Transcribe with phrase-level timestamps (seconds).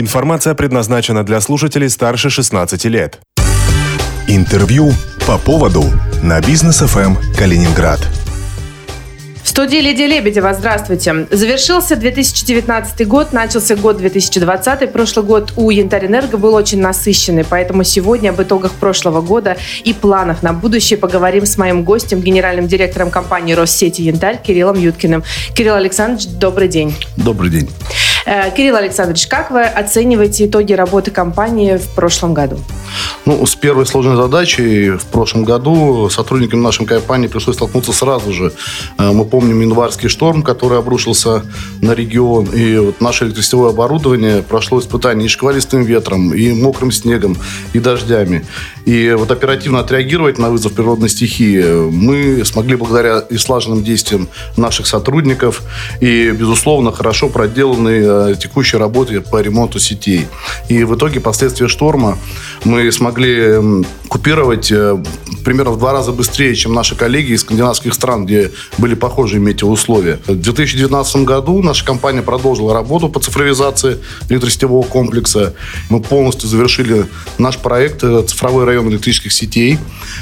[0.00, 3.18] Информация предназначена для слушателей старше 16 лет.
[4.28, 4.92] Интервью
[5.26, 5.82] по поводу
[6.22, 7.98] на бизнес ФМ Калининград.
[9.42, 10.54] В студии Лидия Лебедева.
[10.54, 11.26] Здравствуйте.
[11.32, 14.92] Завершился 2019 год, начался год 2020.
[14.92, 20.44] Прошлый год у Янтарь-Энерго был очень насыщенный, поэтому сегодня об итогах прошлого года и планах
[20.44, 25.24] на будущее поговорим с моим гостем, генеральным директором компании Россети Янтарь Кириллом Юткиным.
[25.56, 26.94] Кирилл Александрович, добрый день.
[27.16, 27.68] Добрый день.
[28.28, 32.58] Э, Кирилл Александрович, как вы оцениваете итоги работы компании в прошлом году?
[33.24, 38.52] Ну, с первой сложной задачей в прошлом году сотрудникам нашей компании пришлось столкнуться сразу же.
[38.98, 41.42] Э, мы помним январский шторм, который обрушился
[41.80, 47.34] на регион, и вот наше электросетевое оборудование прошло испытание и шквалистым ветром, и мокрым снегом,
[47.72, 48.44] и дождями.
[48.84, 54.86] И вот оперативно отреагировать на вызов природной стихии мы смогли благодаря и слаженным действиям наших
[54.86, 55.62] сотрудников
[56.00, 60.26] и, безусловно, хорошо проделанной э, текущей работе по ремонту сетей.
[60.68, 62.18] И в итоге последствия шторма
[62.64, 65.02] мы смогли купировать э,
[65.44, 70.18] примерно в два раза быстрее, чем наши коллеги из скандинавских стран, где были похожие метеоусловия.
[70.26, 75.54] В 2019 году наша компания продолжила работу по цифровизации электросетевого комплекса.
[75.88, 77.06] Мы полностью завершили
[77.38, 79.78] наш проект «Цифровой район электрических сетей».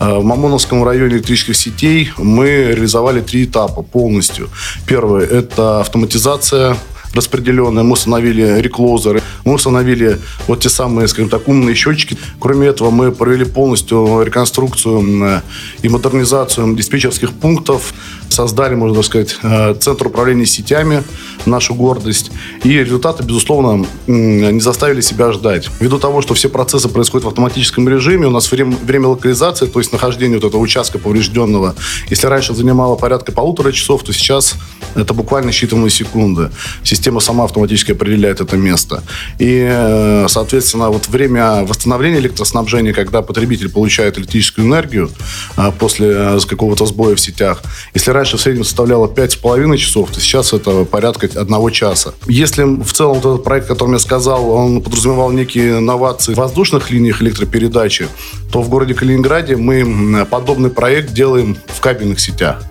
[0.00, 4.48] Э, в Мамоновском районе электрических сетей мы реализовали три этапа полностью.
[4.86, 6.76] Первый– это автоматизация
[7.18, 12.16] распределенная, мы установили реклозеры, мы установили вот те самые, скажем так, умные счетчики.
[12.40, 15.42] Кроме этого, мы провели полностью реконструкцию
[15.82, 17.92] и модернизацию диспетчерских пунктов,
[18.28, 21.02] создали, можно сказать, э, центр управления сетями,
[21.46, 22.30] нашу гордость.
[22.64, 25.68] И результаты, безусловно, не заставили себя ждать.
[25.80, 29.78] Ввиду того, что все процессы происходят в автоматическом режиме, у нас время, время локализации, то
[29.78, 31.74] есть нахождения вот этого участка поврежденного,
[32.10, 34.56] если раньше занимало порядка полутора часов, то сейчас
[34.94, 36.50] это буквально считанные секунды.
[36.82, 39.02] Система сама автоматически определяет это место.
[39.38, 45.10] И, э, соответственно, вот время восстановления электроснабжения, когда потребитель получает электрическую энергию
[45.56, 47.62] э, после какого-то сбоя в сетях,
[47.94, 52.14] если раньше в среднем составляло 5,5 часов, то сейчас это порядка одного часа.
[52.26, 56.90] Если в целом этот проект, о котором я сказал, он подразумевал некие новации в воздушных
[56.90, 58.08] линиях электропередачи,
[58.52, 62.62] то в городе Калининграде мы подобный проект делаем в кабельных сетях.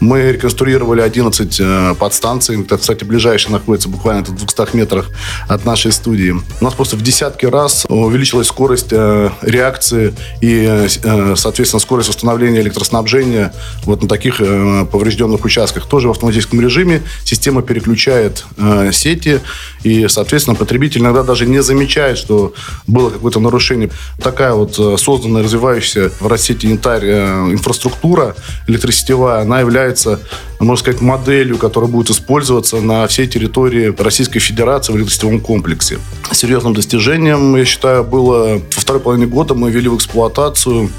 [0.00, 2.60] Мы реконструировали 11 э, подстанций.
[2.60, 5.10] Это, кстати, ближайшая находится буквально в 200 метрах
[5.48, 6.34] от нашей студии.
[6.60, 12.60] У нас просто в десятки раз увеличилась скорость э, реакции и, э, соответственно, скорость восстановления
[12.60, 13.52] электроснабжения
[13.84, 14.40] вот на таких
[14.96, 15.86] поврежденных участках.
[15.86, 18.46] Тоже в автоматическом режиме система переключает
[18.92, 19.40] сети,
[19.82, 22.54] и, соответственно, потребитель иногда даже не замечает, что
[22.86, 23.90] было какое-то нарушение.
[24.22, 27.04] Такая вот созданная, развивающаяся в России янтарь
[27.52, 28.34] инфраструктура
[28.66, 30.20] электросетевая, она является,
[30.60, 35.98] можно сказать, моделью, которая будет использоваться на всей территории Российской Федерации в электросетевом комплексе.
[36.32, 40.90] Серьезным достижением, я считаю, было во второй половине года мы ввели в эксплуатацию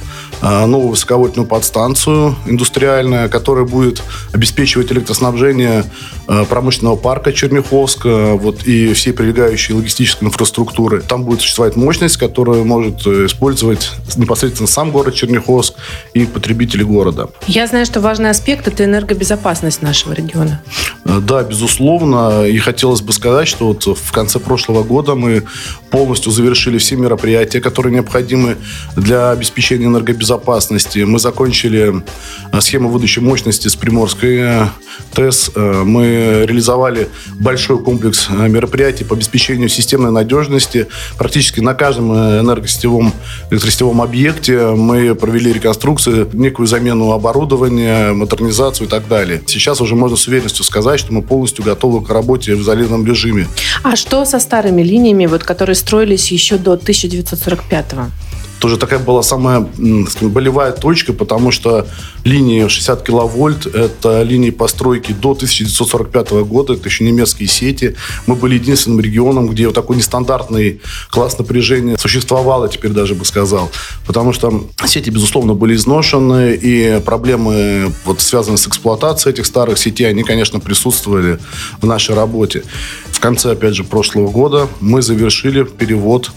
[0.41, 4.03] новую высоковольтную подстанцию индустриальная, которая будет
[4.33, 5.83] обеспечивать электроснабжение
[6.27, 11.01] а, промышленного парка Черняховска вот, и всей прилегающей логистической инфраструктуры.
[11.01, 15.75] Там будет существовать мощность, которую может э, использовать непосредственно сам город Черняховск
[16.13, 17.29] и потребители города.
[17.47, 20.61] Я знаю, что важный аспект– это энергобезопасность нашего региона.
[21.05, 22.45] Э, да, безусловно.
[22.45, 25.43] И хотелось бы сказать, что вот в конце прошлого года мы
[25.89, 28.57] полностью завершили все мероприятия, которые необходимы
[28.95, 30.99] для обеспечения энергобезопасности безопасности.
[30.99, 32.03] Мы закончили
[32.51, 34.67] э, схему выдачи мощности с Приморской э,
[35.13, 35.51] ТЭС.
[35.55, 37.07] Э, мы реализовали
[37.39, 40.87] большой комплекс мероприятий по обеспечению системной надежности.
[41.17, 43.13] Практически на каждом энергосетевом,
[43.51, 49.41] электросетевом объекте мы провели реконструкцию, некую замену оборудования, модернизацию и так далее.
[49.47, 53.47] Сейчас уже можно с уверенностью сказать, что мы полностью готовы к работе в изолированном режиме.
[53.83, 58.26] А что со старыми линиями, вот, которые строились еще до 1945 -го?
[58.59, 59.67] Тоже такая была самая
[60.09, 61.87] скажем, болевая точка, потому что
[62.23, 67.95] линии 60 киловольт– это линии постройки до 1945 года, это еще немецкие сети.
[68.25, 73.25] Мы были единственным регионом, где вот такой нестандартный класс напряжения существовал, я теперь даже бы
[73.25, 73.69] сказал.
[74.05, 80.09] Потому что сети, безусловно, были изношены, и проблемы, вот, связанные с эксплуатацией этих старых сетей,
[80.09, 81.39] они, конечно, присутствовали
[81.81, 82.63] в нашей работе.
[83.11, 86.31] В конце, опять же, прошлого года мы завершили перевод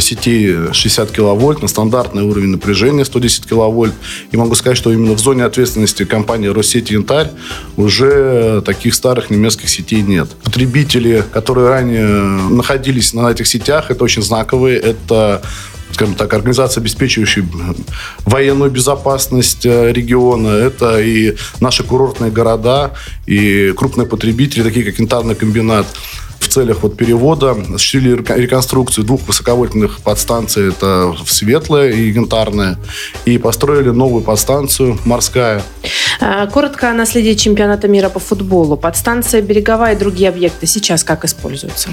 [0.00, 3.94] сетей 60 киловольт на стандартный уровень напряжения 110 киловольт.
[4.30, 7.30] И могу сказать, что именно в зоне ответственности компании Россети Янтарь
[7.76, 10.28] уже таких старых немецких сетей нет.
[10.44, 12.06] Потребители, которые ранее
[12.50, 14.78] находились на этих сетях, это очень знаковые.
[14.78, 15.42] Это
[15.92, 17.44] скажем так, организация, обеспечивающая
[18.24, 20.48] военную безопасность э, региона.
[20.48, 22.92] Это и наши курортные города,
[23.26, 25.86] и крупные потребители, такие как Янтарный комбинат
[26.52, 32.78] целях вот перевода осуществили реконструкцию двух высоковольтных подстанций, это Светлая и Янтарная,
[33.24, 35.62] и построили новую подстанцию «Морская».
[36.20, 38.76] А, коротко о наследии чемпионата мира по футболу.
[38.76, 41.90] Подстанция «Береговая» и другие объекты сейчас как используются?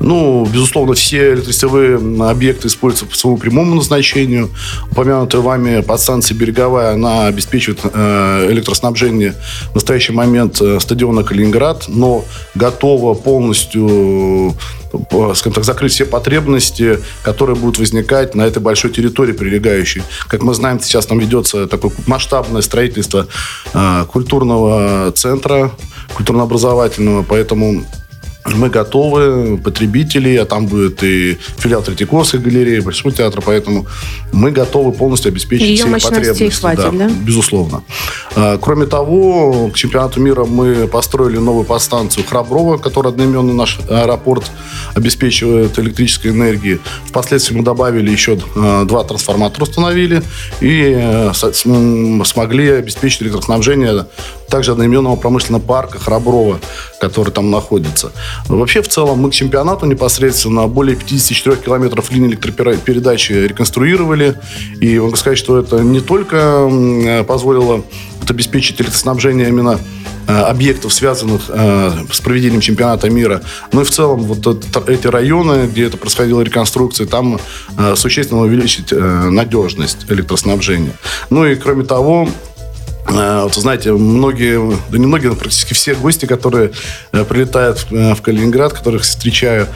[0.00, 1.96] Ну, безусловно, все электросетевые
[2.28, 4.50] объекты используются по своему прямому назначению.
[4.90, 9.34] Упомянутая вами подстанция «Береговая», она обеспечивает э, электроснабжение
[9.70, 14.54] в настоящий момент э, стадиона «Калининград», но готова полностью
[14.92, 20.02] э, скажем так, закрыть все потребности, которые будут возникать на этой большой территории прилегающей.
[20.28, 23.26] Как мы знаем, сейчас там ведется такое масштабное строительство
[24.08, 25.70] культурного центра,
[26.14, 27.84] культурно-образовательного, поэтому
[28.54, 33.86] мы готовы, потребители, а там будет и филиал Третьяковской галереи, Большого театра, поэтому
[34.32, 36.50] мы готовы полностью обеспечить Ее все потребности.
[36.50, 37.10] хватит, да, да?
[37.22, 37.82] Безусловно.
[38.34, 44.50] А, кроме того, к чемпионату мира мы построили новую подстанцию Храброва, которая одноименный наш аэропорт
[44.94, 46.80] обеспечивает электрической энергией.
[47.06, 50.22] Впоследствии мы добавили еще а, два трансформатора установили
[50.60, 54.06] и э, смогли обеспечить электроснабжение
[54.48, 56.60] также одноименного промышленного парка Храброва,
[57.00, 58.12] который там находится.
[58.48, 64.34] Вообще, в целом, мы к чемпионату непосредственно более 54 километров линии электропередачи реконструировали.
[64.80, 67.82] И могу сказать, что это не только позволило
[68.28, 69.78] обеспечить электроснабжение именно
[70.26, 73.42] э, объектов, связанных э, с проведением чемпионата мира.
[73.72, 77.38] но и в целом вот эти районы, где это происходила реконструкция, там
[77.78, 80.92] э, существенно увеличить надежность электроснабжения.
[81.30, 82.45] Ну и кроме того, Э,
[83.08, 86.72] вот, знаете, многие, да не многие, но практически все гости, которые
[87.12, 89.68] э, прилетают э, в Калининград, которых встречаю,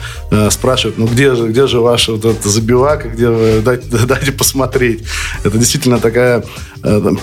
[0.49, 5.03] спрашивают, ну где же, где же ваша вот эта забивака, где вы, дайте, дайте посмотреть.
[5.43, 6.43] Это действительно такая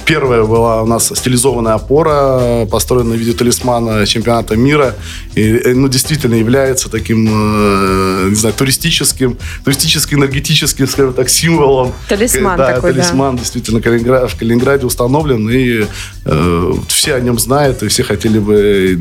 [0.04, 4.94] Первая была у нас стилизованная опора, построенная в виде талисмана чемпионата мира.
[5.34, 11.92] И, ну, действительно является таким, не знаю, туристическим, туристически-энергетическим, скажем так, символом.
[12.08, 13.42] Талисман да, такой, талисман да.
[13.42, 15.48] действительно в Калининграде установлен.
[15.50, 15.86] И
[16.30, 18.98] Э, все о нем знают, и все хотели бы,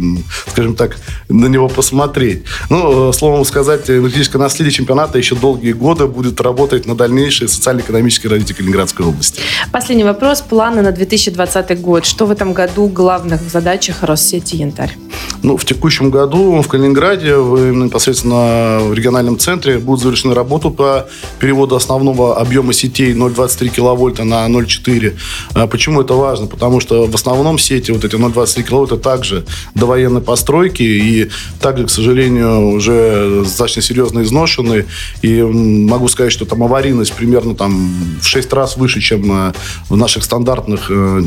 [0.47, 0.97] скажем так,
[1.27, 2.43] на него посмотреть.
[2.69, 8.29] Ну, э, словом сказать, энергетическое наследие чемпионата еще долгие годы будет работать на дальнейшее социально-экономическое
[8.29, 9.41] развитие Калининградской области.
[9.73, 10.41] Последний вопрос.
[10.41, 12.05] Планы на 2020 год.
[12.05, 14.95] Что в этом году главных в задачах Россети «Янтарь»?
[15.43, 21.07] Ну, в текущем году в Калининграде, в, непосредственно в региональном центре, будет завершена работа по
[21.39, 25.15] переводу основного объема сетей 0,23 киловольта на 0,4.
[25.53, 26.47] А почему это важно?
[26.47, 31.29] Потому что в основном сети вот эти 0,23 киловатта также довоенной постройки и
[31.59, 34.85] также, к сожалению, уже достаточно серьезно изношены.
[35.21, 39.53] И могу сказать, что там аварийность примерно там в 6 раз выше, чем э,
[39.89, 41.21] в наших стандартных э,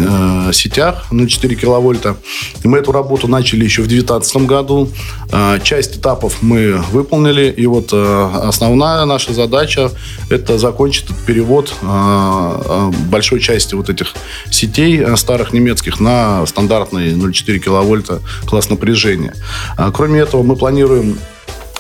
[0.49, 2.17] э, сетях 0,4 киловольта.
[2.63, 4.89] И мы эту работу начали еще в 2019 году.
[5.63, 7.51] Часть этапов мы выполнили.
[7.51, 9.91] И вот основная наша задача–
[10.31, 11.73] это закончить этот перевод
[13.11, 14.15] большой части вот этих
[14.51, 19.35] сетей старых немецких немецких на стандартный 0,4 киловольта класс напряжения.
[19.77, 21.19] А, кроме этого, мы планируем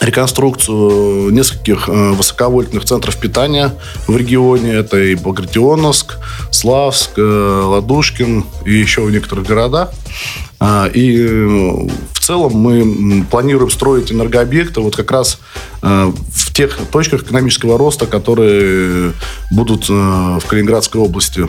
[0.00, 3.74] реконструкцию нескольких э, высоковольтных центров питания
[4.06, 4.72] в регионе.
[4.72, 6.16] Это и Багратионовск,
[6.50, 9.90] Славск, э, Ладушкин и еще в некоторых городах.
[10.58, 15.38] А, и э, в целом мы планируем строить энергообъекты вот как раз
[15.82, 16.12] э,
[16.52, 19.12] тех точках экономического роста, которые
[19.50, 21.48] будут э, в Калининградской области.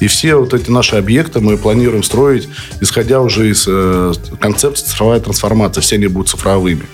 [0.00, 2.48] И все вот эти наши объекты мы планируем строить,
[2.80, 3.68] исходя уже из
[4.38, 5.82] концепции цифровая трансформация.
[5.82, 6.84] Все они будут цифровыми.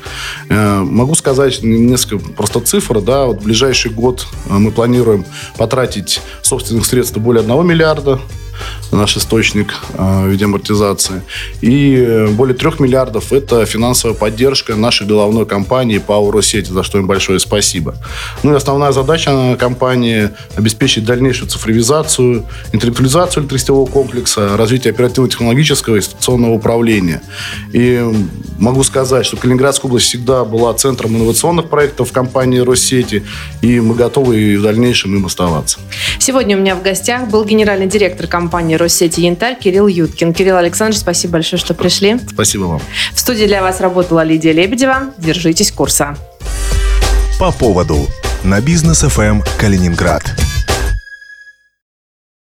[0.48, 3.00] Могу сказать несколько просто цифр.
[3.00, 5.24] Да, вот в ближайший год мы планируем
[5.56, 8.20] потратить собственных средств более 1 миллиарда
[8.92, 11.22] наш источник э, в виде амортизации.
[11.60, 17.06] И более трех миллиардов– это финансовая поддержка нашей головной компании ПАО «Россети», за что им
[17.06, 17.94] большое спасибо.
[18.42, 26.52] Ну и основная задача компании– обеспечить дальнейшую цифровизацию, интеллектуализацию электросетевого комплекса, развитие оперативно-технологического и институционного
[26.52, 27.22] управления.
[27.72, 28.02] И
[28.58, 33.22] могу сказать, что Калининградская область всегда была центром инновационных проектов компании «Россети»,
[33.62, 35.78] и мы готовы и в дальнейшем им оставаться.
[36.18, 40.32] Сегодня у меня в гостях был генеральный директор компании компании Россети Янтарь Кирилл Юткин.
[40.32, 42.16] Кирилл Александрович, спасибо большое, что пришли.
[42.32, 42.80] Спасибо вам.
[43.12, 45.12] В студии для вас работала Лидия Лебедева.
[45.18, 46.16] Держитесь курса.
[47.40, 48.06] По поводу
[48.44, 50.22] на бизнес ФМ Калининград.